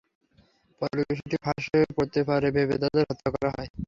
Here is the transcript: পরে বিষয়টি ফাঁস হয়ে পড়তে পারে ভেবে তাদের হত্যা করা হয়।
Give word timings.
পরে 0.81 1.01
বিষয়টি 1.01 1.37
ফাঁস 1.43 1.63
হয়ে 1.71 1.85
পড়তে 1.95 2.19
পারে 2.29 2.47
ভেবে 2.55 2.75
তাদের 2.83 3.03
হত্যা 3.09 3.29
করা 3.33 3.49
হয়। 3.55 3.69